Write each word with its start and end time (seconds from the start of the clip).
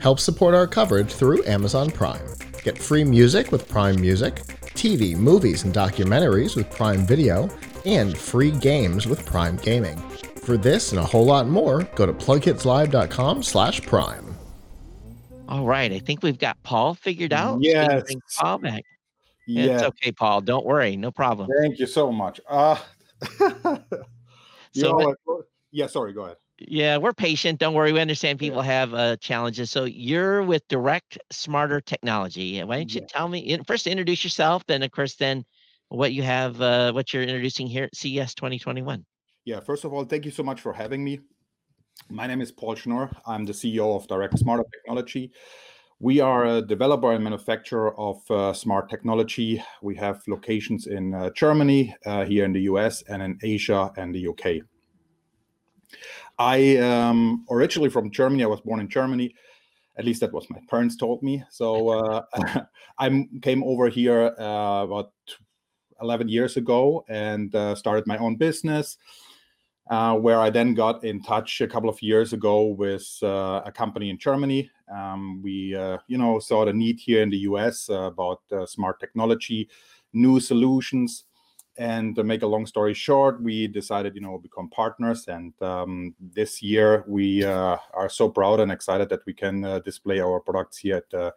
Help 0.00 0.20
support 0.20 0.54
our 0.54 0.66
coverage 0.66 1.12
through 1.12 1.44
Amazon 1.44 1.90
Prime. 1.90 2.24
Get 2.62 2.78
free 2.78 3.04
music 3.04 3.52
with 3.52 3.68
Prime 3.68 4.00
Music, 4.00 4.36
TV, 4.74 5.14
movies, 5.14 5.64
and 5.64 5.74
documentaries 5.74 6.56
with 6.56 6.70
Prime 6.70 7.06
Video, 7.06 7.50
and 7.84 8.16
free 8.16 8.50
games 8.50 9.06
with 9.06 9.26
Prime 9.26 9.56
Gaming. 9.56 9.98
For 10.44 10.56
this 10.56 10.92
and 10.92 11.00
a 11.00 11.04
whole 11.04 11.26
lot 11.26 11.46
more, 11.46 11.82
go 11.94 12.06
to 12.06 12.14
plugkidslive.com/prime. 12.14 14.27
All 15.48 15.64
right, 15.64 15.90
I 15.90 15.98
think 15.98 16.22
we've 16.22 16.38
got 16.38 16.62
Paul 16.62 16.94
figured 16.94 17.32
out. 17.32 17.58
Yes. 17.62 18.14
Paul 18.38 18.58
back. 18.58 18.84
Yeah. 19.46 19.76
It's 19.76 19.82
okay, 19.82 20.12
Paul. 20.12 20.42
Don't 20.42 20.66
worry. 20.66 20.94
No 20.94 21.10
problem. 21.10 21.48
Thank 21.62 21.78
you 21.78 21.86
so 21.86 22.12
much. 22.12 22.40
Uh, 22.48 22.76
So 24.74 25.14
know 25.26 25.42
yeah, 25.70 25.86
sorry, 25.86 26.12
go 26.12 26.24
ahead. 26.24 26.36
Yeah, 26.58 26.96
we're 26.98 27.12
patient. 27.12 27.58
Don't 27.58 27.74
worry. 27.74 27.92
We 27.92 28.00
understand 28.00 28.38
people 28.38 28.62
have 28.62 28.92
uh, 28.92 29.16
challenges. 29.16 29.70
So 29.70 29.84
you're 29.84 30.42
with 30.42 30.66
Direct 30.68 31.18
Smarter 31.30 31.80
Technology. 31.80 32.62
Why 32.62 32.76
don't 32.78 32.94
you 32.94 33.00
Yeah. 33.00 33.06
tell 33.08 33.28
me 33.28 33.58
first 33.66 33.86
introduce 33.86 34.24
yourself, 34.24 34.64
then 34.66 34.82
of 34.82 34.90
course 34.90 35.14
then 35.16 35.44
what 35.88 36.12
you 36.12 36.22
have, 36.22 36.60
uh, 36.60 36.92
what 36.92 37.12
you're 37.12 37.22
introducing 37.22 37.66
here 37.66 37.84
at 37.84 37.96
CES 37.96 38.34
2021. 38.34 39.04
Yeah, 39.44 39.60
first 39.60 39.84
of 39.84 39.92
all, 39.94 40.04
thank 40.04 40.24
you 40.24 40.30
so 40.30 40.42
much 40.42 40.60
for 40.60 40.72
having 40.72 41.02
me. 41.02 41.20
My 42.06 42.26
name 42.26 42.40
is 42.40 42.50
Paul 42.50 42.74
Schnorr. 42.74 43.10
I'm 43.26 43.44
the 43.44 43.52
CEO 43.52 43.94
of 43.94 44.06
Direct 44.08 44.38
Smarter 44.38 44.64
Technology. 44.72 45.30
We 46.00 46.20
are 46.20 46.46
a 46.46 46.62
developer 46.62 47.12
and 47.12 47.22
manufacturer 47.22 47.98
of 47.98 48.18
uh, 48.30 48.52
smart 48.52 48.88
technology. 48.88 49.62
We 49.82 49.96
have 49.96 50.22
locations 50.28 50.86
in 50.86 51.12
uh, 51.12 51.30
Germany, 51.30 51.94
uh, 52.06 52.24
here 52.24 52.44
in 52.44 52.52
the 52.52 52.62
US, 52.62 53.02
and 53.02 53.22
in 53.22 53.38
Asia 53.42 53.92
and 53.96 54.14
the 54.14 54.28
UK. 54.28 54.64
I 56.38 56.56
am 56.56 57.44
originally 57.50 57.90
from 57.90 58.10
Germany. 58.10 58.44
I 58.44 58.46
was 58.46 58.60
born 58.60 58.80
in 58.80 58.88
Germany. 58.88 59.34
At 59.96 60.04
least 60.04 60.20
that 60.20 60.32
was 60.32 60.48
my 60.48 60.60
parents 60.70 60.96
told 60.96 61.22
me. 61.22 61.42
So 61.50 61.88
uh, 61.88 62.22
I 62.98 63.26
came 63.42 63.64
over 63.64 63.88
here 63.88 64.34
uh, 64.38 64.84
about 64.84 65.12
11 66.00 66.28
years 66.28 66.56
ago 66.56 67.04
and 67.08 67.54
uh, 67.54 67.74
started 67.74 68.06
my 68.06 68.16
own 68.18 68.36
business. 68.36 68.96
Uh, 69.88 70.14
where 70.14 70.38
I 70.38 70.50
then 70.50 70.74
got 70.74 71.02
in 71.02 71.22
touch 71.22 71.62
a 71.62 71.66
couple 71.66 71.88
of 71.88 72.02
years 72.02 72.34
ago 72.34 72.66
with 72.66 73.08
uh, 73.22 73.62
a 73.64 73.72
company 73.72 74.10
in 74.10 74.18
Germany. 74.18 74.70
Um, 74.94 75.40
we, 75.42 75.74
uh, 75.74 75.96
you 76.08 76.18
know, 76.18 76.38
saw 76.40 76.66
the 76.66 76.74
need 76.74 77.00
here 77.00 77.22
in 77.22 77.30
the 77.30 77.38
US 77.38 77.88
uh, 77.88 78.02
about 78.02 78.42
uh, 78.52 78.66
smart 78.66 79.00
technology, 79.00 79.66
new 80.12 80.40
solutions, 80.40 81.24
and 81.78 82.16
to 82.16 82.24
make 82.24 82.42
a 82.42 82.46
long 82.46 82.66
story 82.66 82.92
short, 82.92 83.40
we 83.40 83.68
decided, 83.68 84.14
you 84.16 84.20
know, 84.20 84.36
become 84.36 84.68
partners. 84.68 85.28
And 85.28 85.54
um, 85.62 86.14
this 86.20 86.60
year, 86.60 87.04
we 87.06 87.44
uh, 87.44 87.76
are 87.94 88.08
so 88.08 88.28
proud 88.28 88.58
and 88.58 88.72
excited 88.72 89.08
that 89.10 89.20
we 89.26 89.32
can 89.32 89.64
uh, 89.64 89.78
display 89.78 90.20
our 90.20 90.40
products 90.40 90.78
here 90.78 90.96
at 90.96 91.10
the 91.10 91.32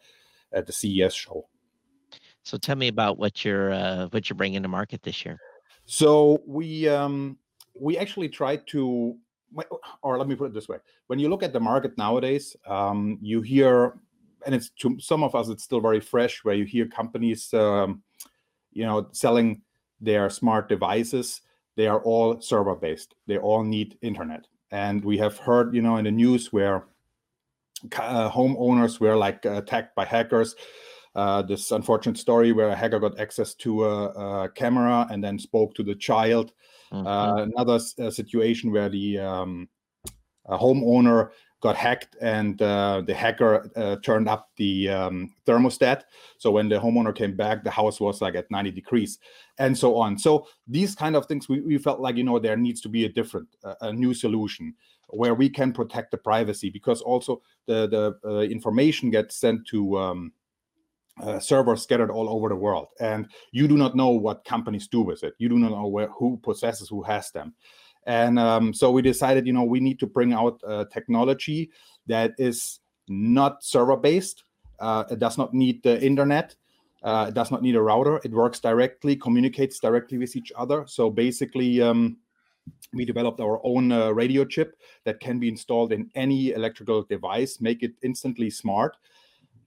at 0.51 0.65
the 0.65 0.73
CES 0.73 1.13
show. 1.13 1.47
So 2.43 2.57
tell 2.57 2.75
me 2.75 2.87
about 2.87 3.19
what 3.19 3.45
you're 3.45 3.71
uh, 3.71 4.07
what 4.07 4.29
you're 4.29 4.35
bringing 4.35 4.63
to 4.63 4.67
market 4.67 5.03
this 5.03 5.23
year. 5.23 5.37
So 5.85 6.41
we 6.47 6.89
um, 6.89 7.37
we 7.79 7.97
actually 7.97 8.29
try 8.29 8.57
to, 8.57 9.15
or 10.01 10.17
let 10.17 10.27
me 10.27 10.35
put 10.35 10.45
it 10.45 10.53
this 10.53 10.67
way: 10.67 10.77
when 11.07 11.19
you 11.19 11.29
look 11.29 11.43
at 11.43 11.53
the 11.53 11.59
market 11.59 11.97
nowadays, 11.97 12.55
um, 12.67 13.17
you 13.21 13.41
hear, 13.41 13.99
and 14.45 14.55
it's 14.55 14.69
to 14.79 14.99
some 14.99 15.23
of 15.23 15.35
us, 15.35 15.49
it's 15.49 15.63
still 15.63 15.81
very 15.81 15.99
fresh, 15.99 16.43
where 16.43 16.55
you 16.55 16.65
hear 16.65 16.87
companies, 16.87 17.53
um, 17.53 18.03
you 18.71 18.85
know, 18.85 19.07
selling 19.11 19.61
their 19.99 20.29
smart 20.29 20.69
devices. 20.69 21.41
They 21.75 21.87
are 21.87 22.01
all 22.01 22.41
server 22.41 22.75
based. 22.75 23.15
They 23.27 23.37
all 23.37 23.63
need 23.63 23.97
internet, 24.01 24.47
and 24.71 25.03
we 25.03 25.17
have 25.17 25.37
heard, 25.37 25.73
you 25.73 25.81
know, 25.81 25.97
in 25.97 26.05
the 26.05 26.11
news 26.11 26.51
where 26.51 26.85
uh, 27.97 28.29
homeowners 28.29 28.99
were 28.99 29.15
like 29.15 29.45
attacked 29.45 29.95
by 29.95 30.05
hackers. 30.05 30.55
Uh, 31.13 31.41
this 31.41 31.71
unfortunate 31.71 32.17
story 32.17 32.53
where 32.53 32.69
a 32.69 32.75
hacker 32.75 32.99
got 32.99 33.19
access 33.19 33.53
to 33.53 33.83
a, 33.83 34.05
a 34.45 34.49
camera 34.49 35.05
and 35.11 35.21
then 35.21 35.37
spoke 35.37 35.73
to 35.75 35.83
the 35.83 35.95
child. 35.95 36.53
Uh, 36.91 37.45
another 37.53 37.75
s- 37.75 37.97
uh, 37.99 38.11
situation 38.11 38.71
where 38.71 38.89
the 38.89 39.17
um, 39.19 39.69
a 40.45 40.57
homeowner 40.57 41.29
got 41.61 41.75
hacked 41.75 42.15
and 42.21 42.61
uh, 42.61 43.01
the 43.05 43.13
hacker 43.13 43.69
uh, 43.75 43.95
turned 44.03 44.27
up 44.27 44.49
the 44.57 44.89
um, 44.89 45.33
thermostat. 45.45 46.01
So 46.39 46.51
when 46.51 46.67
the 46.67 46.79
homeowner 46.79 47.15
came 47.15 47.35
back, 47.35 47.63
the 47.63 47.69
house 47.69 47.99
was 47.99 48.19
like 48.21 48.35
at 48.35 48.49
90 48.49 48.71
degrees, 48.71 49.19
and 49.59 49.77
so 49.77 49.95
on. 49.97 50.17
So 50.17 50.47
these 50.67 50.95
kind 50.95 51.15
of 51.15 51.27
things, 51.27 51.47
we, 51.47 51.61
we 51.61 51.77
felt 51.77 51.99
like 51.99 52.17
you 52.17 52.23
know 52.23 52.39
there 52.39 52.57
needs 52.57 52.81
to 52.81 52.89
be 52.89 53.05
a 53.05 53.09
different, 53.09 53.47
uh, 53.63 53.75
a 53.81 53.93
new 53.93 54.13
solution 54.13 54.73
where 55.09 55.35
we 55.35 55.49
can 55.49 55.71
protect 55.71 56.11
the 56.11 56.17
privacy 56.17 56.69
because 56.69 57.01
also 57.01 57.41
the 57.67 57.87
the 57.87 58.29
uh, 58.29 58.41
information 58.41 59.11
gets 59.11 59.35
sent 59.35 59.65
to. 59.67 59.97
Um, 59.97 60.33
uh, 61.19 61.39
servers 61.39 61.83
scattered 61.83 62.11
all 62.11 62.29
over 62.29 62.49
the 62.49 62.55
world 62.55 62.87
and 62.99 63.27
you 63.51 63.67
do 63.67 63.77
not 63.77 63.95
know 63.95 64.09
what 64.09 64.45
companies 64.45 64.87
do 64.87 65.01
with 65.01 65.23
it. 65.23 65.33
You 65.37 65.49
do 65.49 65.59
not 65.59 65.71
know 65.71 65.87
where 65.87 66.07
who 66.07 66.37
possesses 66.37 66.89
who 66.89 67.03
has 67.03 67.31
them. 67.31 67.53
And 68.05 68.39
um, 68.39 68.73
so 68.73 68.91
we 68.91 69.01
decided 69.01 69.45
you 69.45 69.53
know 69.53 69.63
we 69.63 69.79
need 69.79 69.99
to 69.99 70.07
bring 70.07 70.33
out 70.33 70.59
uh, 70.65 70.85
technology 70.85 71.69
that 72.07 72.31
is 72.37 72.79
not 73.07 73.63
server 73.63 73.97
based 73.97 74.43
uh, 74.79 75.03
it 75.11 75.19
does 75.19 75.37
not 75.37 75.53
need 75.53 75.83
the 75.83 76.01
internet 76.01 76.55
uh, 77.03 77.25
it 77.29 77.33
does 77.33 77.51
not 77.51 77.61
need 77.61 77.75
a 77.75 77.81
router 77.81 78.19
it 78.23 78.31
works 78.31 78.59
directly 78.59 79.15
communicates 79.15 79.79
directly 79.79 80.17
with 80.17 80.35
each 80.35 80.51
other. 80.55 80.85
So 80.87 81.09
basically 81.09 81.81
um, 81.81 82.17
we 82.93 83.05
developed 83.05 83.39
our 83.39 83.59
own 83.63 83.91
uh, 83.91 84.11
radio 84.11 84.45
chip 84.45 84.75
that 85.03 85.19
can 85.19 85.39
be 85.39 85.49
installed 85.49 85.91
in 85.91 86.09
any 86.15 86.51
electrical 86.51 87.03
device 87.03 87.61
make 87.61 87.83
it 87.83 87.93
instantly 88.01 88.49
smart 88.49 88.97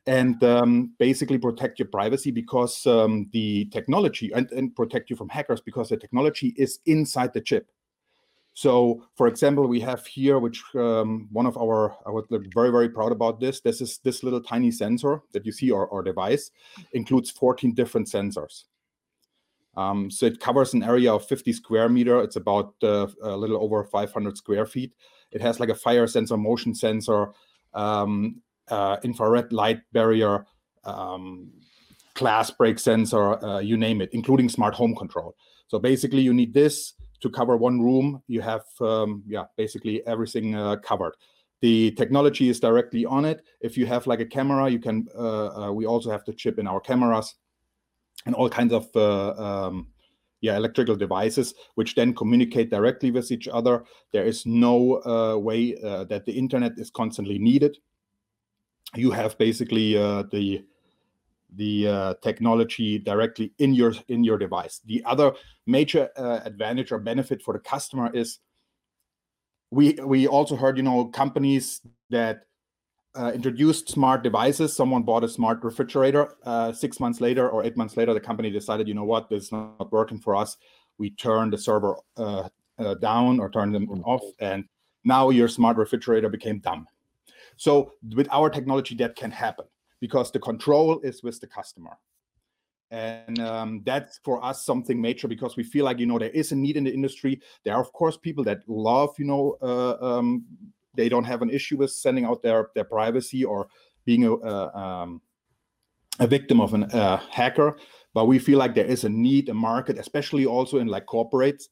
and 0.06 0.42
um, 0.44 0.92
basically 0.98 1.38
protect 1.38 1.78
your 1.78 1.88
privacy 1.88 2.30
because 2.30 2.86
um, 2.86 3.28
the 3.32 3.64
technology 3.66 4.30
and, 4.32 4.50
and 4.52 4.76
protect 4.76 5.08
you 5.08 5.16
from 5.16 5.28
hackers 5.28 5.60
because 5.60 5.88
the 5.88 5.96
technology 5.96 6.54
is 6.56 6.80
inside 6.86 7.32
the 7.32 7.40
chip. 7.40 7.70
So, 8.56 9.02
for 9.16 9.26
example, 9.26 9.66
we 9.66 9.80
have 9.80 10.06
here, 10.06 10.38
which 10.38 10.62
um, 10.76 11.28
one 11.32 11.46
of 11.46 11.56
our, 11.56 11.96
I 12.06 12.10
was 12.10 12.24
very, 12.30 12.70
very 12.70 12.88
proud 12.88 13.10
about 13.10 13.40
this. 13.40 13.60
This 13.60 13.80
is 13.80 13.98
this 13.98 14.22
little 14.22 14.40
tiny 14.40 14.70
sensor 14.70 15.22
that 15.32 15.44
you 15.44 15.50
see, 15.50 15.72
our 15.72 16.02
device 16.02 16.52
includes 16.92 17.30
14 17.30 17.74
different 17.74 18.06
sensors. 18.06 18.64
Um, 19.76 20.08
so 20.08 20.26
it 20.26 20.38
covers 20.38 20.72
an 20.72 20.84
area 20.84 21.12
of 21.12 21.26
50 21.26 21.52
square 21.52 21.88
meter. 21.88 22.22
It's 22.22 22.36
about 22.36 22.74
uh, 22.80 23.08
a 23.22 23.36
little 23.36 23.60
over 23.60 23.82
500 23.82 24.36
square 24.36 24.66
feet. 24.66 24.92
It 25.32 25.40
has 25.40 25.58
like 25.58 25.70
a 25.70 25.74
fire 25.74 26.06
sensor, 26.06 26.36
motion 26.36 26.76
sensor, 26.76 27.32
um, 27.72 28.40
uh, 28.68 28.96
infrared 29.02 29.52
light 29.52 29.80
barrier, 29.92 30.46
um, 30.84 31.50
glass 32.14 32.50
break 32.50 32.78
sensor, 32.78 33.42
uh, 33.44 33.58
you 33.58 33.76
name 33.76 34.00
it, 34.00 34.10
including 34.12 34.48
smart 34.48 34.74
home 34.74 34.94
control. 34.94 35.34
So 35.68 35.78
basically, 35.78 36.22
you 36.22 36.32
need 36.32 36.54
this 36.54 36.94
to 37.20 37.30
cover 37.30 37.56
one 37.56 37.80
room. 37.80 38.22
You 38.26 38.40
have, 38.42 38.64
um, 38.80 39.22
yeah, 39.26 39.44
basically 39.56 40.06
everything 40.06 40.54
uh, 40.54 40.76
covered. 40.76 41.14
The 41.60 41.92
technology 41.92 42.48
is 42.48 42.60
directly 42.60 43.06
on 43.06 43.24
it. 43.24 43.42
If 43.60 43.78
you 43.78 43.86
have 43.86 44.06
like 44.06 44.20
a 44.20 44.26
camera, 44.26 44.68
you 44.68 44.78
can. 44.78 45.08
Uh, 45.16 45.46
uh, 45.46 45.72
we 45.72 45.86
also 45.86 46.10
have 46.10 46.24
the 46.24 46.34
chip 46.34 46.58
in 46.58 46.66
our 46.66 46.80
cameras, 46.80 47.34
and 48.26 48.34
all 48.34 48.48
kinds 48.48 48.72
of. 48.72 48.88
Uh, 48.94 49.32
um, 49.32 49.88
yeah, 50.40 50.58
electrical 50.58 50.94
devices 50.94 51.54
which 51.74 51.94
then 51.94 52.14
communicate 52.14 52.68
directly 52.68 53.10
with 53.10 53.32
each 53.32 53.48
other. 53.48 53.82
There 54.12 54.26
is 54.26 54.44
no 54.44 55.02
uh, 55.06 55.38
way 55.38 55.74
uh, 55.82 56.04
that 56.04 56.26
the 56.26 56.32
internet 56.32 56.72
is 56.76 56.90
constantly 56.90 57.38
needed 57.38 57.78
you 58.96 59.10
have 59.10 59.36
basically 59.38 59.96
uh, 59.96 60.24
the 60.30 60.64
the 61.56 61.86
uh, 61.86 62.14
technology 62.22 62.98
directly 62.98 63.52
in 63.58 63.74
your 63.74 63.94
in 64.08 64.24
your 64.24 64.38
device. 64.38 64.80
The 64.84 65.02
other 65.04 65.32
major 65.66 66.10
uh, 66.16 66.40
advantage 66.44 66.92
or 66.92 66.98
benefit 66.98 67.42
for 67.42 67.54
the 67.54 67.60
customer 67.60 68.10
is 68.12 68.38
we 69.70 69.94
we 70.04 70.26
also 70.26 70.56
heard 70.56 70.76
you 70.76 70.82
know 70.82 71.06
companies 71.06 71.80
that 72.10 72.46
uh, 73.16 73.30
introduced 73.34 73.88
smart 73.88 74.22
devices. 74.22 74.74
Someone 74.74 75.02
bought 75.02 75.24
a 75.24 75.28
smart 75.28 75.62
refrigerator. 75.62 76.34
Uh, 76.44 76.72
six 76.72 76.98
months 76.98 77.20
later 77.20 77.48
or 77.48 77.64
eight 77.64 77.76
months 77.76 77.96
later, 77.96 78.12
the 78.12 78.20
company 78.20 78.50
decided, 78.50 78.88
you 78.88 78.94
know 78.94 79.04
what, 79.04 79.28
this 79.28 79.44
is 79.44 79.52
not 79.52 79.92
working 79.92 80.18
for 80.18 80.34
us. 80.34 80.56
We 80.98 81.10
turn 81.10 81.50
the 81.50 81.58
server 81.58 81.96
uh, 82.16 82.48
down 83.00 83.38
or 83.38 83.50
turn 83.50 83.70
them 83.70 83.88
off, 84.04 84.22
and 84.40 84.64
now 85.04 85.30
your 85.30 85.48
smart 85.48 85.76
refrigerator 85.76 86.28
became 86.28 86.58
dumb. 86.58 86.86
So 87.56 87.92
with 88.14 88.28
our 88.30 88.50
technology, 88.50 88.94
that 88.96 89.16
can 89.16 89.30
happen 89.30 89.66
because 90.00 90.30
the 90.30 90.40
control 90.40 91.00
is 91.00 91.22
with 91.22 91.40
the 91.40 91.46
customer. 91.46 91.98
And 92.90 93.40
um, 93.40 93.82
that's 93.84 94.20
for 94.24 94.44
us 94.44 94.64
something 94.64 95.00
major 95.00 95.26
because 95.26 95.56
we 95.56 95.64
feel 95.64 95.84
like, 95.84 95.98
you 95.98 96.06
know, 96.06 96.18
there 96.18 96.30
is 96.30 96.52
a 96.52 96.56
need 96.56 96.76
in 96.76 96.84
the 96.84 96.92
industry. 96.92 97.40
There 97.64 97.74
are, 97.74 97.80
of 97.80 97.92
course, 97.92 98.16
people 98.16 98.44
that 98.44 98.60
love, 98.68 99.14
you 99.18 99.24
know, 99.24 99.56
uh, 99.62 99.96
um, 100.00 100.44
they 100.96 101.08
don't 101.08 101.24
have 101.24 101.42
an 101.42 101.50
issue 101.50 101.76
with 101.76 101.90
sending 101.90 102.24
out 102.24 102.42
their 102.42 102.70
their 102.74 102.84
privacy 102.84 103.44
or 103.44 103.68
being 104.04 104.24
a 104.24 104.32
a, 104.32 104.76
um, 104.76 105.20
a 106.20 106.26
victim 106.26 106.60
of 106.60 106.74
a 106.74 106.96
uh, 106.96 107.16
hacker 107.30 107.76
but 108.12 108.26
we 108.26 108.38
feel 108.38 108.58
like 108.58 108.74
there 108.74 108.86
is 108.86 109.04
a 109.04 109.08
need 109.08 109.48
a 109.48 109.54
market 109.54 109.98
especially 109.98 110.46
also 110.46 110.78
in 110.78 110.86
like 110.86 111.06
corporates 111.06 111.64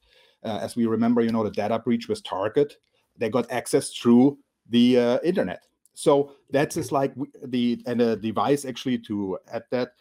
uh, 0.43 0.59
as 0.61 0.75
we 0.75 0.85
remember 0.85 1.21
you 1.21 1.31
know 1.31 1.43
the 1.43 1.51
data 1.51 1.79
breach 1.79 2.07
was 2.09 2.21
target 2.21 2.77
they 3.17 3.29
got 3.29 3.49
access 3.51 3.93
through 3.93 4.37
the 4.69 4.97
uh, 4.97 5.19
internet 5.23 5.63
so 5.93 6.31
that's 6.49 6.75
just 6.75 6.91
like 6.91 7.13
the 7.45 7.81
and 7.85 8.01
a 8.01 8.15
device 8.15 8.65
actually 8.65 8.99
to 8.99 9.37
add 9.51 9.63
that. 9.71 9.93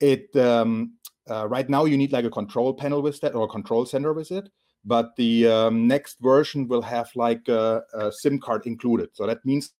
It 0.00 0.34
um, 0.36 0.94
uh, 1.30 1.46
right 1.48 1.68
now 1.68 1.84
you 1.84 1.96
need 1.96 2.12
like 2.12 2.24
a 2.24 2.30
control 2.30 2.74
panel 2.74 3.02
with 3.02 3.20
that 3.20 3.34
or 3.34 3.44
a 3.44 3.48
control 3.48 3.86
center 3.86 4.12
with 4.12 4.32
it 4.32 4.48
but 4.84 5.14
the 5.16 5.46
um, 5.46 5.86
next 5.86 6.18
version 6.20 6.66
will 6.66 6.82
have 6.82 7.10
like 7.14 7.48
a, 7.48 7.82
a, 7.94 8.10
sim 8.12 8.38
card 8.38 8.66
included. 8.66 9.10
So 9.12 9.26
that 9.26 9.44
means 9.44 9.72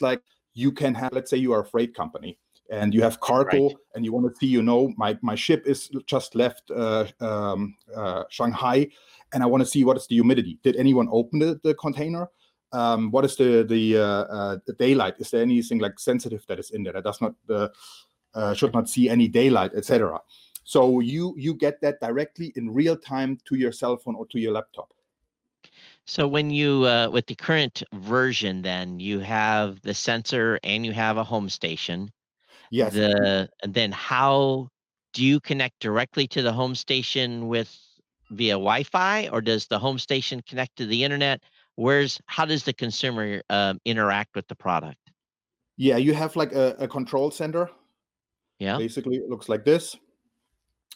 like 0.00 0.22
you 0.54 0.72
can 0.72 0.94
have 0.94 1.12
let's 1.12 1.30
say 1.30 1.36
you 1.36 1.52
are 1.52 1.60
a 1.60 1.66
freight 1.66 1.94
company 1.94 2.38
and 2.70 2.92
you 2.92 3.02
have 3.02 3.20
cargo 3.20 3.68
right. 3.68 3.76
and 3.94 4.04
you 4.04 4.12
want 4.12 4.26
to 4.26 4.38
see 4.38 4.46
you 4.46 4.62
know 4.62 4.92
my 4.96 5.16
my 5.22 5.34
ship 5.34 5.62
is 5.66 5.88
just 6.06 6.34
left 6.34 6.70
uh, 6.70 7.06
um, 7.20 7.76
uh, 7.94 8.24
shanghai 8.28 8.86
and 9.32 9.42
i 9.42 9.46
want 9.46 9.62
to 9.62 9.68
see 9.68 9.84
what 9.84 9.96
is 9.96 10.06
the 10.08 10.16
humidity. 10.16 10.58
Did 10.62 10.76
anyone 10.76 11.08
open 11.10 11.38
the, 11.38 11.60
the 11.62 11.74
container 11.74 12.28
um, 12.72 13.10
what 13.10 13.24
is 13.24 13.36
the 13.36 13.64
the, 13.64 13.96
uh, 13.96 14.02
uh 14.02 14.56
the 14.66 14.72
daylight 14.74 15.14
is 15.18 15.30
there 15.30 15.42
anything 15.42 15.78
like 15.78 15.98
sensitive 15.98 16.44
that 16.46 16.58
is 16.58 16.70
in 16.70 16.82
there 16.82 16.92
that 16.92 17.04
does 17.04 17.20
not 17.20 17.34
uh, 17.50 17.68
uh, 18.34 18.54
should 18.54 18.74
not 18.74 18.88
see 18.88 19.08
any 19.08 19.28
daylight 19.28 19.72
etc 19.74 20.20
so 20.66 20.98
you 20.98 21.32
you 21.38 21.54
get 21.54 21.80
that 21.80 22.00
directly 22.00 22.52
in 22.56 22.74
real 22.74 22.96
time 22.96 23.38
to 23.44 23.54
your 23.54 23.70
cell 23.70 23.96
phone 23.96 24.16
or 24.16 24.26
to 24.26 24.40
your 24.40 24.52
laptop. 24.52 24.92
So 26.06 26.26
when 26.26 26.50
you 26.50 26.84
uh, 26.86 27.08
with 27.08 27.26
the 27.26 27.36
current 27.36 27.84
version, 27.94 28.62
then 28.62 28.98
you 28.98 29.20
have 29.20 29.80
the 29.82 29.94
sensor 29.94 30.58
and 30.64 30.84
you 30.84 30.92
have 30.92 31.18
a 31.18 31.24
home 31.24 31.48
station. 31.48 32.10
Yes. 32.70 32.94
The 32.94 33.48
and 33.62 33.74
then 33.74 33.92
how 33.92 34.68
do 35.12 35.24
you 35.24 35.38
connect 35.38 35.78
directly 35.78 36.26
to 36.28 36.42
the 36.42 36.52
home 36.52 36.74
station 36.74 37.46
with 37.46 37.70
via 38.30 38.54
Wi-Fi, 38.54 39.28
or 39.28 39.40
does 39.40 39.68
the 39.68 39.78
home 39.78 40.00
station 40.00 40.42
connect 40.48 40.74
to 40.78 40.86
the 40.86 41.04
internet? 41.04 41.42
Where's 41.76 42.20
how 42.26 42.44
does 42.44 42.64
the 42.64 42.72
consumer 42.72 43.42
um, 43.50 43.80
interact 43.84 44.34
with 44.34 44.48
the 44.48 44.54
product? 44.54 44.98
Yeah, 45.76 45.96
you 45.98 46.14
have 46.14 46.34
like 46.36 46.52
a, 46.52 46.74
a 46.78 46.88
control 46.88 47.30
center. 47.30 47.70
Yeah. 48.58 48.78
Basically, 48.78 49.16
it 49.16 49.28
looks 49.28 49.48
like 49.48 49.64
this 49.64 49.96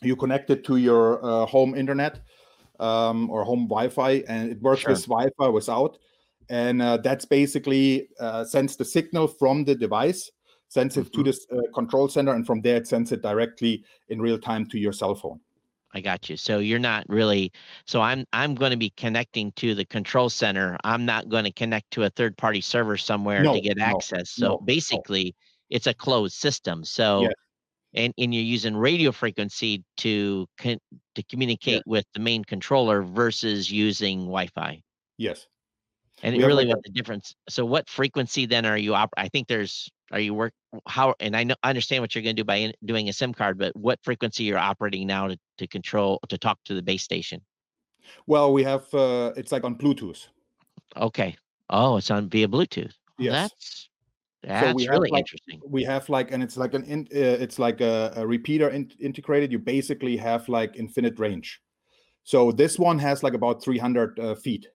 you 0.03 0.17
connect 0.17 0.51
it 0.51 0.65
to 0.65 0.77
your 0.77 1.25
uh, 1.25 1.47
home 1.47 1.75
internet 1.75 2.21
um, 2.79 3.31
or 3.31 3.45
home 3.45 3.67
Wi-Fi, 3.69 4.25
and 4.29 4.51
it 4.51 4.61
works 4.63 4.83
sure. 4.83 4.93
with 4.93 5.05
Wi-Fi 5.07 5.49
without. 5.49 5.99
And 6.49 6.83
uh, 6.83 6.97
that's 6.97 7.25
basically 7.25 8.09
uh, 8.19 8.45
sends 8.45 8.77
the 8.77 8.85
signal 8.85 9.29
from 9.29 9.65
the 9.65 9.75
device, 9.75 10.31
sends 10.69 10.97
it 10.97 11.07
mm-hmm. 11.07 11.19
to 11.19 11.23
this 11.23 11.47
uh, 11.53 11.71
control 11.75 12.09
center, 12.09 12.35
and 12.35 12.47
from 12.47 12.61
there 12.63 12.77
it 12.77 12.89
sends 12.89 13.13
it 13.13 13.23
directly 13.23 13.85
in 14.09 14.21
real 14.21 14.39
time 14.39 14.67
to 14.67 14.79
your 14.79 14.93
cell 14.93 15.15
phone. 15.15 15.41
I 15.93 16.01
got 16.01 16.31
you. 16.31 16.37
So 16.37 16.59
you're 16.59 16.79
not 16.79 17.05
really. 17.09 17.53
So 17.87 18.01
I'm 18.01 18.25
I'm 18.33 18.55
going 18.55 18.71
to 18.71 18.77
be 18.77 18.91
connecting 18.97 19.53
to 19.53 19.75
the 19.75 19.85
control 19.85 20.31
center. 20.31 20.79
I'm 20.85 21.05
not 21.05 21.29
going 21.29 21.45
to 21.45 21.53
connect 21.53 21.91
to 21.93 22.05
a 22.05 22.11
third 22.11 22.37
party 22.37 22.61
server 22.61 22.97
somewhere 22.97 23.43
no, 23.43 23.55
to 23.55 23.61
get 23.61 23.77
no, 23.77 23.85
access. 23.85 24.31
So 24.31 24.47
no, 24.47 24.59
basically, 24.59 25.35
it's 25.69 25.87
a 25.87 25.95
closed 25.95 26.35
system. 26.35 26.85
So 26.85 27.23
yes 27.23 27.33
and, 27.95 28.15
and 28.19 28.35
you're 28.35 28.45
using 28.45 28.77
radio 28.77 29.13
frequency 29.13 29.85
to 29.99 30.47
con- 30.59 30.81
to 31.15 31.23
communicate 31.25 31.83
with 31.87 32.05
the 32.15 32.21
main 32.21 32.45
controller 32.45 33.03
versus 33.03 33.71
using 33.71 34.21
Wi-Fi. 34.21 34.83
Yes. 35.19 35.47
And 36.23 36.37
we 36.37 36.45
really 36.45 36.67
what 36.67 36.83
the 36.85 36.91
difference. 36.91 37.35
So 37.49 37.65
what 37.65 37.89
frequency 37.89 38.47
then 38.47 38.67
are 38.67 38.77
you 38.77 38.95
op- 38.95 39.15
I 39.17 39.29
think 39.29 39.49
there's 39.49 39.91
are 40.11 40.21
you 40.21 40.35
work 40.35 40.53
how 40.87 41.15
and 41.21 41.37
I 41.37 41.45
know 41.45 41.55
I 41.63 41.69
understand 41.69 42.03
what 42.03 42.15
you're 42.15 42.23
going 42.23 42.37
to 42.37 42.43
do 42.43 42.45
by 42.45 42.57
in, 42.57 42.73
doing 42.85 43.09
a 43.09 43.13
SIM 43.13 43.33
card, 43.33 43.59
but 43.59 43.75
what 43.77 43.99
frequency 44.03 44.45
you're 44.45 44.59
operating 44.59 45.07
now 45.07 45.29
to, 45.29 45.39
to 45.59 45.67
control 45.67 46.21
to 46.29 46.39
talk 46.39 46.59
to 46.65 46.75
the 46.75 46.83
base 46.83 47.03
station? 47.03 47.41
Well, 48.27 48.53
we 48.53 48.63
have 48.65 48.93
uh 48.95 49.33
it's 49.37 49.53
like 49.53 49.65
on 49.65 49.77
Bluetooth. 49.77 50.27
Okay. 50.97 51.37
Oh, 51.69 51.97
it's 51.97 52.11
on 52.11 52.29
via 52.29 52.49
Bluetooth. 52.49 52.95
Yes. 53.19 53.51
That's 53.51 53.91
that's 54.43 54.83
so 54.85 54.91
really 54.91 55.11
like, 55.11 55.21
interesting. 55.21 55.61
We 55.67 55.85
have 55.85 56.09
like, 56.09 56.33
and 56.33 56.43
it's 56.43 56.57
like 56.57 56.73
an, 56.75 56.85
in, 56.85 57.01
uh, 57.15 57.37
it's 57.45 57.59
like 57.59 57.81
a, 57.81 58.13
a 58.17 58.27
repeater 58.27 58.71
in, 58.71 58.91
integrated. 58.99 59.53
You 59.53 59.59
basically 59.59 60.17
have 60.17 60.49
like 60.49 60.77
infinite 60.77 61.19
range. 61.19 61.61
So 62.25 62.51
this 62.51 62.79
one 62.79 62.99
has 62.99 63.23
like 63.23 63.35
about 63.35 63.63
300 63.63 64.19
uh, 64.19 64.35
feet 64.35 64.67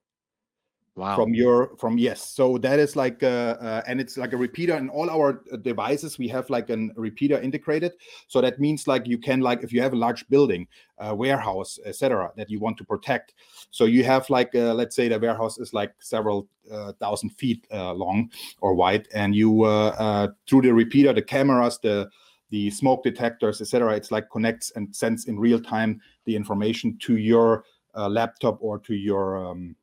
wow. 0.96 1.16
from 1.16 1.34
your 1.34 1.76
from 1.78 1.98
yes. 1.98 2.22
So 2.32 2.58
that 2.60 2.80
is 2.80 2.96
like 2.96 3.22
uh, 3.24 3.58
uh, 3.60 3.82
and 3.88 4.00
it's 4.00 4.18
like 4.18 4.34
a 4.34 4.38
repeater 4.38 4.76
in 4.76 4.90
all 4.90 5.10
our 5.10 5.44
uh, 5.52 5.58
devices. 5.58 6.18
We 6.18 6.28
have 6.30 6.50
like 6.50 6.70
a 6.70 6.90
repeater 6.96 7.40
integrated. 7.40 7.94
So 8.28 8.42
that 8.42 8.60
means 8.60 8.88
like 8.88 9.06
you 9.08 9.18
can 9.18 9.42
like 9.42 9.64
if 9.64 9.72
you 9.74 9.82
have 9.82 9.94
a 9.94 9.98
large 9.98 10.28
building 10.30 10.68
uh, 10.98 11.14
warehouse 11.16 11.80
etc 11.86 12.32
that 12.38 12.50
you 12.50 12.60
want 12.60 12.78
to 12.78 12.84
protect. 12.84 13.34
So 13.72 13.86
you 13.86 14.04
have 14.04 14.30
like 14.30 14.56
uh, 14.56 14.74
let's 14.74 14.96
say 14.96 15.08
the 15.08 15.20
warehouse 15.20 15.58
is 15.58 15.74
like 15.74 15.94
several 16.00 16.48
uh, 16.72 16.94
thousand 16.94 17.30
feet 17.32 17.66
long 17.72 18.32
or 18.62 18.74
wide 18.74 19.08
and 19.14 19.36
you 19.36 19.64
through 20.48 20.62
the 20.62 20.74
repeater 20.74 21.14
the 21.14 21.22
cameras 21.22 21.78
the 21.84 22.10
the 22.52 22.70
smoke 22.70 23.04
detectors 23.04 23.60
etc 23.60 23.96
it's 23.96 24.12
like 24.12 24.30
connects 24.30 24.72
and 24.76 24.96
sends 24.96 25.26
in 25.26 25.38
real 25.38 25.60
time 25.60 26.00
the 26.26 26.36
information 26.36 26.98
to 27.00 27.18
your 27.18 27.66
laptop 27.96 28.58
or 28.62 28.80
to 28.80 28.94
your 28.96 29.38
um, 29.38 29.76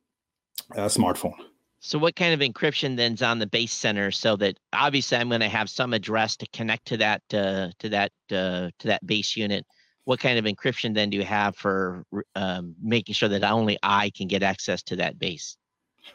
uh, 0.75 0.87
smartphone. 0.87 1.35
So, 1.79 1.99
what 1.99 2.15
kind 2.15 2.33
of 2.33 2.39
encryption 2.39 2.95
then's 2.95 3.21
on 3.21 3.39
the 3.39 3.47
base 3.47 3.73
center 3.73 4.09
so 4.09 4.37
that 4.37 4.57
obviously 4.71 5.17
I'm 5.17 5.27
going 5.27 5.41
to 5.41 5.49
have 5.49 5.69
some 5.69 5.93
address 5.93 6.37
to 6.37 6.47
connect 6.53 6.85
to 6.87 6.97
that 6.97 7.21
uh, 7.33 7.71
to 7.79 7.89
that 7.89 8.11
uh, 8.31 8.69
to 8.79 8.87
that 8.87 9.05
base 9.05 9.35
unit? 9.35 9.65
What 10.05 10.19
kind 10.19 10.39
of 10.39 10.45
encryption 10.45 10.93
then 10.93 11.09
do 11.09 11.17
you 11.17 11.25
have 11.25 11.55
for 11.55 12.05
um, 12.35 12.75
making 12.81 13.15
sure 13.15 13.29
that 13.29 13.43
only 13.43 13.77
I 13.83 14.11
can 14.15 14.27
get 14.27 14.43
access 14.43 14.81
to 14.83 14.95
that 14.97 15.19
base? 15.19 15.57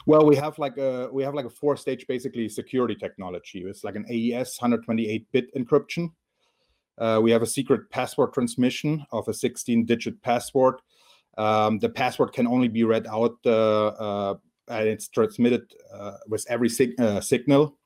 Well, 0.06 0.24
we 0.24 0.36
have 0.36 0.58
like 0.58 0.78
a 0.78 1.08
we 1.12 1.22
have 1.22 1.34
like 1.34 1.46
a 1.46 1.50
four 1.50 1.76
stage 1.76 2.06
basically 2.06 2.48
security 2.48 2.94
technology. 2.94 3.64
It's 3.66 3.84
like 3.84 3.94
an 3.94 4.06
AES 4.10 4.56
128 4.58 5.26
bit 5.32 5.54
encryption. 5.54 6.12
Uh, 6.96 7.20
we 7.22 7.30
have 7.30 7.42
a 7.42 7.46
secret 7.46 7.90
password 7.90 8.32
transmission 8.32 9.04
of 9.12 9.28
a 9.28 9.34
16 9.34 9.84
digit 9.84 10.20
password 10.22 10.76
um, 11.38 11.78
the 11.78 11.88
password 11.88 12.32
can 12.32 12.46
only 12.46 12.68
be 12.68 12.84
read 12.84 13.06
out 13.06 13.36
uh, 13.46 13.86
uh, 13.86 14.34
and 14.66 14.88
it's 14.88 15.08
transmitted 15.08 15.72
uh, 15.94 16.18
with 16.26 16.44
every 16.50 16.68
sig- 16.68 17.00
signal. 17.22 17.78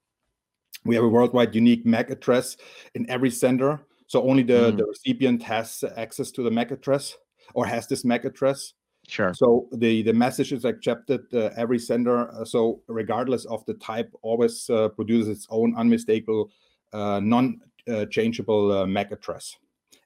We 0.84 0.96
have 0.96 1.04
a 1.04 1.08
worldwide 1.08 1.54
unique 1.54 1.87
MAC 1.87 2.10
address 2.10 2.56
in 2.94 3.08
every 3.08 3.31
sender. 3.31 3.81
So 4.08 4.29
only 4.29 4.43
the, 4.43 4.72
mm. 4.72 4.79
the 4.79 4.86
recipient 4.86 5.43
has 5.44 5.84
access 5.96 6.32
to 6.32 6.43
the 6.43 6.50
MAC 6.50 6.72
address 6.72 7.17
or 7.55 7.67
has 7.67 7.86
this 7.86 8.05
MAC 8.05 8.24
address. 8.24 8.72
Sure. 9.06 9.34
So 9.34 9.69
the 9.72 10.03
the 10.03 10.12
message 10.12 10.53
is 10.53 10.65
accepted 10.65 11.22
uh, 11.34 11.50
every 11.56 11.79
sender. 11.79 12.32
Uh, 12.32 12.44
so 12.44 12.82
regardless 12.86 13.44
of 13.46 13.65
the 13.67 13.74
type, 13.74 14.12
always 14.22 14.70
uh, 14.70 14.88
produces 14.91 15.29
its 15.29 15.46
own 15.50 15.74
unmistakable, 15.76 16.50
non-changeable 16.93 18.86
MAC 18.86 19.12
address. 19.12 19.56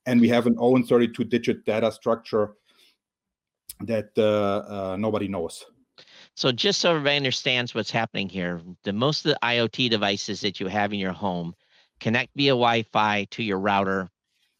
And 0.06 0.20
we 0.20 0.28
have 0.28 0.46
an 0.46 0.56
own 0.58 0.86
32-digit 0.86 1.64
data 1.64 1.92
structure 1.92 2.54
that 3.80 4.10
uh, 4.16 4.92
uh, 4.92 4.96
nobody 4.98 5.28
knows. 5.28 5.64
So 6.34 6.52
just 6.52 6.80
so 6.80 6.90
everybody 6.90 7.16
understands 7.16 7.74
what's 7.74 7.90
happening 7.90 8.28
here, 8.28 8.60
the 8.84 8.92
most 8.92 9.24
of 9.24 9.32
the 9.32 9.38
IoT 9.42 9.90
devices 9.90 10.40
that 10.42 10.60
you 10.60 10.66
have 10.66 10.92
in 10.92 10.98
your 10.98 11.12
home 11.12 11.54
connect 12.00 12.30
via 12.36 12.50
Wi-Fi 12.50 13.24
to 13.30 13.42
your 13.42 13.58
router. 13.58 14.10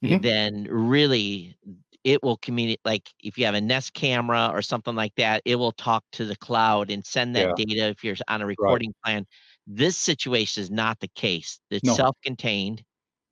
Mm-hmm. 0.02 0.22
Then 0.22 0.66
really 0.70 1.56
it 2.04 2.22
will 2.22 2.36
communicate 2.36 2.80
like 2.84 3.10
if 3.20 3.36
you 3.36 3.44
have 3.44 3.56
a 3.56 3.60
Nest 3.60 3.92
camera 3.92 4.50
or 4.52 4.62
something 4.62 4.94
like 4.94 5.12
that, 5.16 5.42
it 5.44 5.56
will 5.56 5.72
talk 5.72 6.04
to 6.12 6.24
the 6.24 6.36
cloud 6.36 6.90
and 6.90 7.04
send 7.04 7.34
that 7.34 7.58
yeah. 7.58 7.64
data 7.64 7.88
if 7.88 8.04
you're 8.04 8.16
on 8.28 8.42
a 8.42 8.46
recording 8.46 8.94
right. 9.04 9.12
plan. 9.12 9.26
This 9.66 9.96
situation 9.96 10.62
is 10.62 10.70
not 10.70 11.00
the 11.00 11.08
case. 11.08 11.58
It's 11.70 11.84
no. 11.84 11.94
self-contained. 11.94 12.82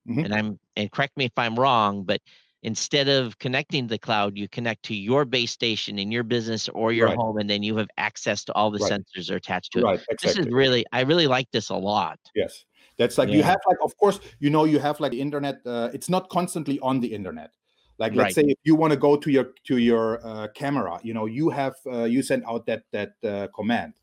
Mm-hmm. 0.08 0.24
And 0.24 0.34
I'm 0.34 0.58
and 0.76 0.90
correct 0.90 1.16
me 1.16 1.26
if 1.26 1.32
I'm 1.36 1.54
wrong, 1.54 2.02
but 2.02 2.20
instead 2.64 3.08
of 3.08 3.38
connecting 3.38 3.86
to 3.86 3.94
the 3.94 3.98
cloud, 3.98 4.36
you 4.36 4.48
connect 4.48 4.82
to 4.84 4.94
your 4.94 5.24
base 5.24 5.52
station 5.52 5.98
in 5.98 6.10
your 6.10 6.24
business 6.24 6.68
or 6.70 6.92
your 6.92 7.08
right. 7.08 7.16
home, 7.16 7.38
and 7.38 7.48
then 7.48 7.62
you 7.62 7.76
have 7.76 7.88
access 7.96 8.42
to 8.44 8.52
all 8.54 8.70
the 8.70 8.78
right. 8.78 8.92
sensors 8.92 9.28
that 9.28 9.34
are 9.34 9.36
attached 9.36 9.72
to 9.72 9.78
it. 9.80 9.84
Right, 9.84 10.00
exactly. 10.10 10.28
This 10.28 10.38
is 10.46 10.52
really, 10.52 10.84
I 10.92 11.02
really 11.02 11.28
like 11.28 11.50
this 11.52 11.68
a 11.68 11.76
lot. 11.76 12.18
Yes. 12.34 12.64
That's 12.96 13.18
like 13.18 13.28
yeah. 13.28 13.36
you 13.36 13.42
have 13.42 13.60
like, 13.66 13.78
of 13.82 13.96
course, 13.96 14.20
you 14.40 14.50
know, 14.50 14.64
you 14.64 14.78
have 14.78 14.98
like 15.00 15.12
the 15.12 15.20
internet. 15.20 15.56
Uh, 15.66 15.90
it's 15.92 16.08
not 16.08 16.28
constantly 16.30 16.78
on 16.80 17.00
the 17.00 17.12
internet. 17.12 17.50
Like, 17.98 18.14
let's 18.14 18.36
right. 18.36 18.46
say 18.46 18.50
if 18.52 18.58
you 18.64 18.74
want 18.76 18.92
to 18.92 18.96
go 18.96 19.16
to 19.16 19.30
your 19.30 19.52
to 19.66 19.78
your 19.78 20.24
uh, 20.26 20.48
camera, 20.54 20.98
you 21.02 21.14
know, 21.14 21.26
you 21.26 21.50
have 21.50 21.74
uh, 21.86 22.04
you 22.04 22.22
send 22.22 22.44
out 22.48 22.66
that 22.66 22.84
that 22.92 23.12
uh, 23.24 23.48
command. 23.54 23.94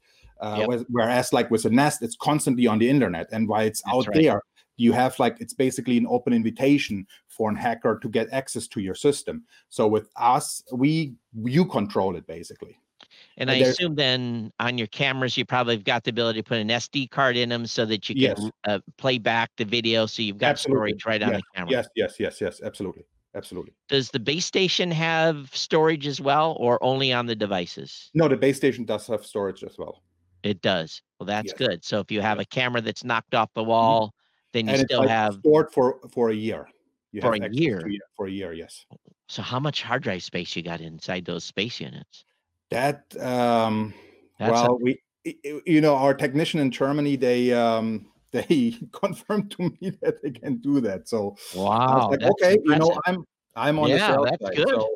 Uh, 0.42 0.66
yep. 0.68 0.82
Whereas, 0.90 1.32
like 1.34 1.52
with 1.52 1.66
a 1.66 1.70
Nest, 1.70 2.02
it's 2.02 2.16
constantly 2.16 2.68
on 2.68 2.80
the 2.80 2.90
internet, 2.90 3.28
and 3.32 3.48
why 3.48 3.64
it's 3.64 3.82
That's 3.84 3.96
out 3.96 4.08
right. 4.08 4.22
there, 4.22 4.42
you 4.78 4.92
have 4.94 5.18
like 5.20 5.38
it's 5.40 5.54
basically 5.54 5.98
an 5.98 6.08
open 6.10 6.34
invitation 6.34 7.06
for 7.28 7.50
an 7.50 7.56
hacker 7.56 8.00
to 8.02 8.10
get 8.10 8.28
access 8.32 8.68
to 8.68 8.80
your 8.82 8.96
system 8.96 9.44
so 9.70 9.88
with 9.88 10.10
us 10.16 10.64
we 10.72 11.14
you 11.44 11.66
control 11.66 12.16
it 12.16 12.26
basically 12.28 12.78
And 13.38 13.50
And 13.50 13.52
I 13.52 13.68
assume 13.70 13.96
then 13.96 14.52
on 14.60 14.78
your 14.78 14.88
cameras, 14.88 15.38
you 15.38 15.46
probably 15.46 15.76
have 15.76 15.84
got 15.84 16.04
the 16.04 16.12
ability 16.12 16.40
to 16.42 16.44
put 16.44 16.60
an 16.60 16.70
SD 16.70 17.10
card 17.10 17.36
in 17.38 17.50
them 17.50 17.66
so 17.66 17.86
that 17.86 18.10
you 18.10 18.16
Yes. 18.16 18.40
can 18.40 18.52
uh, 18.66 18.80
play 18.98 19.18
back 19.20 19.50
the 19.58 19.66
video. 19.66 20.06
So 20.06 20.22
you've 20.22 20.38
got 20.38 20.52
Absolutely. 20.52 21.00
storage 21.00 21.06
right 21.06 21.22
on 21.24 21.34
the 21.34 21.44
camera. 21.56 21.72
Yes, 21.72 21.88
yes, 21.96 22.20
yes, 22.20 22.42
yes, 22.42 22.62
absolutely, 22.62 23.06
absolutely. 23.36 23.74
Does 23.90 24.12
the 24.12 24.20
base 24.20 24.46
station 24.46 24.92
have 24.92 25.56
storage 25.56 26.08
as 26.08 26.22
well, 26.22 26.56
or 26.60 26.82
only 26.84 27.12
on 27.14 27.26
the 27.26 27.36
devices? 27.36 28.12
No, 28.14 28.28
the 28.28 28.38
base 28.38 28.58
station 28.58 28.86
does 28.86 29.08
have 29.08 29.26
storage 29.26 29.64
as 29.64 29.78
well, 29.78 30.04
It 30.44 30.62
does. 30.62 31.02
Well, 31.20 31.28
that's 31.28 31.52
Yes. 31.52 31.58
good. 31.58 31.86
So 31.86 32.00
if 32.00 32.12
you 32.12 32.22
have 32.22 32.40
a 32.40 32.46
camera 32.46 32.82
that's 32.82 33.04
knocked 33.04 33.36
off 33.36 33.50
the 33.54 33.64
wall, 33.64 34.14
then 34.54 34.68
you 34.68 34.76
and 34.76 34.82
still 34.88 35.08
have. 35.08 35.36
stored 35.40 35.72
for 35.72 36.00
for 36.12 36.30
a 36.30 36.36
year. 36.36 36.68
You 37.12 37.22
For 37.22 37.34
a 37.34 37.40
to 37.40 37.50
year? 37.52 37.90
for 38.16 38.28
a 38.28 38.32
year. 38.32 38.54
Yes. 38.54 38.86
So 39.28 39.42
how 39.42 39.60
much 39.60 39.82
hard 39.82 40.04
drive 40.04 40.24
space 40.24 40.56
you 40.56 40.64
got 40.64 40.82
inside 40.82 41.26
those 41.26 41.44
space 41.44 41.80
units? 41.80 42.26
That 42.70 43.04
um, 43.20 43.94
That's 44.40 44.50
a- 44.62 44.64
well, 44.68 44.80
we 44.82 45.00
i- 45.28 45.36
i- 45.46 45.62
you 45.66 45.82
know 45.82 45.96
our 45.96 46.14
technician 46.14 46.60
in 46.60 46.72
Germany 46.72 47.16
they 47.16 47.54
um 47.54 48.08
they 48.32 48.76
confirmed 48.92 49.52
to 49.52 49.64
me 49.70 49.90
that 50.02 50.22
they 50.22 50.32
can 50.32 50.58
do 50.58 50.80
that. 50.82 51.08
So 51.10 51.36
Wow. 51.54 52.10
like, 52.10 52.22
okay, 52.22 52.58
you 52.64 52.76
know. 52.78 53.00
I'm 53.06 53.26
I'm 53.56 53.80
on 53.80 53.90
Yeah, 53.90 54.16
the 54.16 54.24
that's 54.24 54.42
side. 54.42 54.56
good. 54.56 54.70
So, 54.70 54.88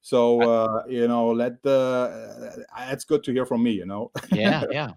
so 0.00 0.42
uh, 0.42 0.82
you 0.88 1.06
know, 1.08 1.30
let 1.30 1.62
the 1.62 2.64
uh, 2.74 2.86
that's 2.88 3.04
good 3.04 3.22
to 3.24 3.32
hear 3.32 3.44
from 3.44 3.62
me. 3.62 3.72
You 3.72 3.84
know. 3.84 4.10
yeah, 4.32 4.64
yeah. 4.70 4.92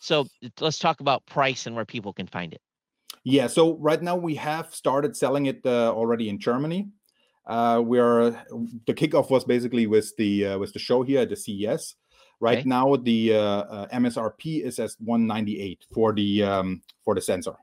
So 0.00 0.26
let's 0.60 0.78
talk 0.80 0.98
about 1.00 1.24
price 1.26 1.66
and 1.66 1.76
where 1.76 1.84
people 1.84 2.12
can 2.12 2.26
find 2.26 2.52
it. 2.52 2.60
Yeah, 3.28 3.48
so 3.48 3.76
right 3.78 4.00
now 4.00 4.14
we 4.14 4.36
have 4.36 4.72
started 4.72 5.16
selling 5.16 5.46
it 5.46 5.60
uh, 5.66 5.90
already 5.92 6.28
in 6.28 6.38
Germany. 6.38 6.90
Uh, 7.44 7.82
we're 7.84 8.30
the 8.86 8.94
kickoff 8.94 9.30
was 9.30 9.44
basically 9.44 9.88
with 9.88 10.14
the 10.16 10.46
uh, 10.46 10.58
with 10.58 10.72
the 10.72 10.78
show 10.78 11.02
here 11.02 11.22
at 11.22 11.28
the 11.30 11.34
CES. 11.36 11.96
Right 12.38 12.58
Okay. 12.58 12.68
now, 12.68 12.94
the 12.94 13.34
uh, 13.34 13.38
uh, 13.40 13.88
MSRP 13.88 14.62
is 14.64 14.78
at 14.78 14.90
198 15.00 15.86
for 15.92 16.12
the 16.12 16.44
um, 16.44 16.82
for 17.04 17.16
the 17.16 17.20
sensor. 17.20 17.54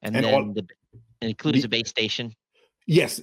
And, 0.00 0.14
And 0.14 0.24
then 0.24 0.34
all- 0.34 0.52
the, 0.52 0.64
it 1.20 1.28
includes 1.30 1.62
the- 1.62 1.66
a 1.66 1.68
base 1.68 1.88
station. 1.88 2.32
Yes, 2.86 3.20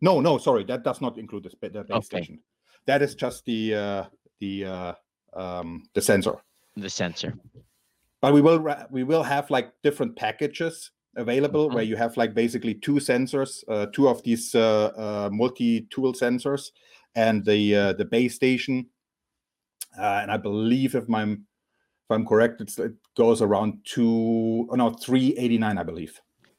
no, 0.00 0.20
no, 0.20 0.38
sorry, 0.38 0.64
that 0.64 0.82
does 0.82 1.00
not 1.02 1.18
include 1.18 1.42
the, 1.44 1.68
the 1.68 1.84
base 1.84 1.90
Okay. 1.90 2.04
station. 2.06 2.38
That 2.86 3.02
is 3.02 3.14
just 3.14 3.44
the 3.44 3.74
uh, 3.74 4.04
the 4.40 4.64
uh, 4.64 4.92
um, 5.34 5.82
the 5.92 6.00
sensor. 6.00 6.36
the 6.74 6.88
sensor. 6.88 7.34
But 8.24 8.32
we 8.32 8.40
will 8.40 8.60
we 8.90 9.02
will 9.04 9.22
have 9.22 9.50
like 9.50 9.70
different 9.82 10.16
packages 10.16 10.90
available 11.16 11.68
Mhm. 11.68 11.74
where 11.74 11.84
you 11.84 11.96
have 11.96 12.16
like 12.16 12.32
basically 12.34 12.74
two 12.74 12.94
sensors 12.94 13.62
uh, 13.68 13.86
two 13.92 14.08
of 14.08 14.22
these 14.22 14.54
uh, 14.54 14.90
uh, 15.04 15.28
multi-tool 15.30 16.12
sensors 16.14 16.72
and 17.14 17.44
the 17.44 17.60
uh, 17.76 17.92
the 18.00 18.04
base 18.04 18.34
station 18.34 18.86
uh, 19.98 20.18
and 20.22 20.30
i 20.30 20.38
believe 20.48 20.94
if 20.94 21.04
i'm 21.20 21.32
if 22.04 22.10
i'm 22.10 22.26
correct 22.26 22.60
it's, 22.60 22.78
it 22.78 22.94
goes 23.16 23.42
around 23.42 23.78
two 23.84 24.66
oh 24.70 24.74
no 24.74 24.90
389 24.90 25.78
i 25.78 25.82
believe 25.82 26.14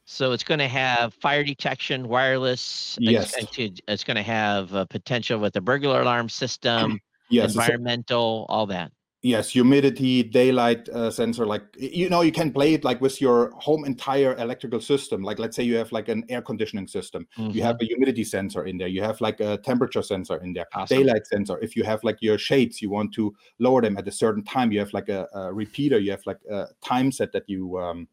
So 0.08 0.30
it's 0.30 0.44
going 0.44 0.62
to 0.62 0.68
have 0.84 1.14
fire 1.14 1.42
detection, 1.42 2.06
wireless. 2.06 2.96
Yes. 3.00 3.34
It's 3.34 3.34
going 3.34 3.50
to, 3.74 3.82
it's 3.92 4.04
going 4.04 4.20
to 4.24 4.28
have 4.38 4.72
a 4.72 4.86
potential 4.86 5.40
with 5.40 5.56
a 5.56 5.60
burglar 5.60 6.00
alarm 6.02 6.28
system, 6.28 7.00
yes 7.28 7.50
environmental, 7.58 8.46
all 8.48 8.66
that. 8.70 8.92
Yes 9.22 9.48
humidity 9.50 10.22
daylight 10.22 10.88
uh, 10.90 11.10
sensor 11.10 11.46
like 11.46 11.62
you 11.78 12.08
know 12.08 12.20
you 12.20 12.30
can 12.30 12.52
play 12.52 12.74
it 12.74 12.84
like 12.84 13.00
with 13.00 13.20
your 13.20 13.50
home 13.56 13.84
entire 13.84 14.36
electrical 14.36 14.80
system 14.80 15.22
like 15.22 15.38
let's 15.38 15.56
say 15.56 15.62
you 15.62 15.74
have 15.76 15.90
like 15.90 16.08
an 16.08 16.22
air 16.28 16.42
conditioning 16.42 16.86
system 16.86 17.26
you 17.36 17.60
Mhm. 17.60 17.64
have 17.64 17.80
a 17.80 17.84
humidity 17.86 18.22
sensor 18.24 18.66
in 18.66 18.76
there 18.78 18.88
you 18.88 19.02
have 19.02 19.18
like 19.20 19.40
a 19.40 19.56
temperature 19.58 20.02
sensor 20.02 20.36
in 20.42 20.52
there 20.52 20.66
Awesome. 20.74 20.98
daylight 20.98 21.26
sensor 21.26 21.58
if 21.62 21.74
you 21.74 21.82
have 21.82 22.04
like 22.04 22.18
your 22.20 22.36
shades 22.38 22.82
you 22.82 22.90
want 22.90 23.12
to 23.14 23.34
lower 23.58 23.80
them 23.80 23.96
at 23.96 24.06
a 24.06 24.12
certain 24.12 24.44
time 24.44 24.70
you 24.70 24.78
have 24.78 24.92
like 24.92 25.08
a, 25.08 25.26
a 25.34 25.50
repeater 25.52 25.98
you 25.98 26.10
have 26.10 26.24
like 26.26 26.38
a 26.50 26.66
time 26.84 27.10
set 27.10 27.32
that 27.32 27.48
you 27.48 27.78
um, 27.78 28.06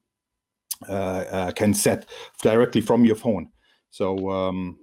uh, 0.89 0.93
uh, 0.93 1.51
can 1.51 1.73
set 1.73 2.07
directly 2.41 2.79
from 2.81 3.03
your 3.05 3.15
phone 3.17 3.49
so 3.91 4.29
um, 4.31 4.79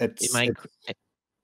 it's, 0.00 0.34
Am 0.34 0.40
I, 0.40 0.44
it's- 0.48 0.66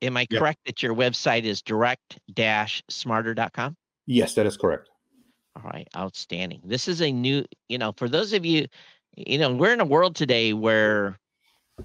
am 0.02 0.16
I 0.16 0.26
yeah. 0.28 0.38
correct 0.40 0.58
that 0.66 0.82
your 0.82 0.94
website 0.94 1.44
is 1.44 1.62
direct-smarter.com? 1.62 3.76
Yes 4.06 4.34
that 4.34 4.46
is 4.46 4.56
correct 4.56 4.88
All 5.54 5.70
right, 5.70 5.86
outstanding. 5.94 6.62
This 6.64 6.88
is 6.88 7.02
a 7.02 7.12
new, 7.12 7.44
you 7.68 7.76
know, 7.76 7.92
for 7.92 8.08
those 8.08 8.32
of 8.32 8.44
you, 8.44 8.66
you 9.16 9.36
know, 9.36 9.52
we're 9.54 9.74
in 9.74 9.80
a 9.80 9.84
world 9.84 10.16
today 10.16 10.54
where 10.54 11.18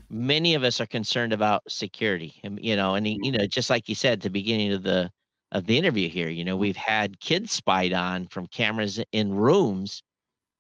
many 0.09 0.55
of 0.55 0.63
us 0.63 0.79
are 0.79 0.86
concerned 0.86 1.33
about 1.33 1.63
security. 1.67 2.39
And 2.43 2.59
you 2.63 2.75
know, 2.75 2.95
and 2.95 3.05
you 3.05 3.31
know, 3.31 3.45
just 3.45 3.69
like 3.69 3.89
you 3.89 3.95
said 3.95 4.13
at 4.13 4.21
the 4.21 4.29
beginning 4.29 4.71
of 4.71 4.83
the 4.83 5.12
of 5.51 5.65
the 5.65 5.77
interview 5.77 6.09
here, 6.09 6.29
you 6.29 6.45
know, 6.45 6.55
we've 6.55 6.77
had 6.77 7.19
kids 7.19 7.51
spied 7.51 7.93
on 7.93 8.27
from 8.27 8.47
cameras 8.47 9.01
in 9.12 9.33
rooms 9.33 10.01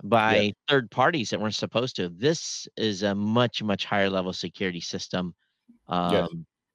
by 0.03 0.53
third 0.67 0.91
parties 0.91 1.29
that 1.29 1.39
weren't 1.39 1.55
supposed 1.55 1.95
to. 1.95 2.09
This 2.09 2.67
is 2.77 3.03
a 3.03 3.15
much, 3.15 3.63
much 3.63 3.85
higher 3.85 4.09
level 4.09 4.33
security 4.33 4.81
system. 4.81 5.33
Um, 5.87 6.13
Yes. 6.13 6.29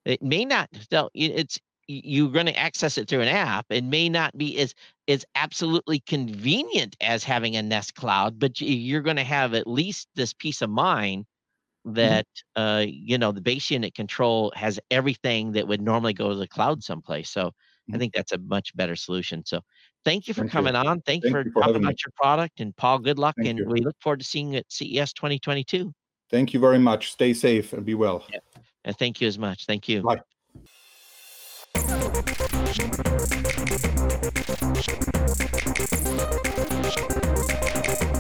It 0.05 0.23
may 0.23 0.45
not. 0.45 0.69
though, 0.91 1.11
It's 1.15 1.61
you're 1.89 2.31
going 2.31 2.47
to 2.47 2.57
access 2.59 2.99
it 2.99 3.09
through 3.09 3.21
an 3.23 3.29
app. 3.29 3.67
It 3.71 3.85
may 3.85 4.09
not 4.09 4.37
be 4.37 4.59
as 4.59 4.75
as 5.09 5.25
absolutely 5.35 6.01
convenient 6.01 6.97
as 7.01 7.25
having 7.25 7.57
a 7.57 7.63
Nest 7.63 7.95
Cloud, 7.95 8.39
but 8.39 8.61
you're 8.61 9.03
going 9.03 9.17
to 9.17 9.25
have 9.25 9.55
at 9.55 9.67
least 9.67 10.09
this 10.15 10.33
peace 10.33 10.63
of 10.63 10.71
mind 10.71 11.27
that 11.85 12.27
uh, 12.57 12.85
you 12.89 13.19
know 13.19 13.33
the 13.33 13.41
base 13.41 13.71
unit 13.71 13.95
control 13.95 14.53
has 14.57 14.79
everything 14.91 15.53
that 15.53 15.69
would 15.69 15.81
normally 15.83 16.13
go 16.15 16.31
to 16.31 16.37
the 16.37 16.49
cloud 16.49 16.83
someplace. 16.85 17.31
So 17.31 17.53
I 17.93 17.97
Mhm. 17.97 17.99
think 17.99 18.15
that's 18.15 18.33
a 18.33 18.39
much 18.39 18.75
better 18.77 18.97
solution. 18.97 19.45
So 19.45 19.61
thank 20.05 20.29
you 20.29 20.35
for 20.35 20.43
Thank 20.43 20.53
you. 20.55 20.61
coming 20.61 20.77
on. 20.77 21.01
Thank, 21.03 21.25
you 21.25 21.35
Thank 21.35 21.35
for 21.35 21.45
you 21.47 21.53
for 21.53 21.61
talking 21.63 21.75
having 21.75 21.83
me. 21.83 21.89
about 21.89 22.05
your 22.05 22.13
product. 22.17 22.61
And 22.61 22.77
Paul, 22.77 23.01
good 23.01 23.19
luck. 23.19 23.37
Thank 23.37 23.51
and 23.51 23.59
you. 23.59 23.67
we 23.67 23.81
look 23.83 23.97
forward 24.01 24.21
to 24.21 24.27
seeing 24.27 24.53
you 24.53 24.59
at 24.59 24.67
CES 24.73 25.13
2022. 25.13 25.93
thank 26.31 26.55
you 26.55 26.61
very 26.61 26.79
much 26.79 27.13
stay 27.13 27.35
safe 27.35 27.73
and 27.73 27.85
be 27.85 27.95
well 27.95 28.25
And 28.85 28.97
thank 28.99 29.21
you 29.21 29.29
as 29.29 29.39
much. 29.39 29.67
Thank 29.67 29.89
you. 29.89 30.03
Bye. 30.03 30.23
Thank 31.75 33.23
you. 38.03 38.12